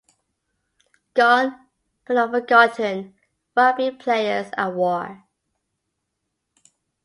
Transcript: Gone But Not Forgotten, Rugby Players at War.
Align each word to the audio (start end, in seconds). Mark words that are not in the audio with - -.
Gone 1.13 1.67
But 2.07 2.15
Not 2.15 2.31
Forgotten, 2.31 3.13
Rugby 3.55 3.91
Players 3.91 4.49
at 4.57 4.69
War. 4.73 5.25